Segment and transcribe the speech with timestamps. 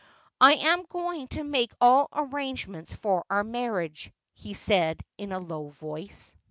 [0.41, 5.67] 'I am going to make all arrangements for our marriage,' he said in a low
[5.69, 6.35] voice.